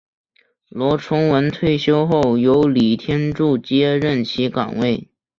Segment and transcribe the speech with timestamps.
[0.69, 5.07] 罗崇文退休后由李天柱接任其岗位。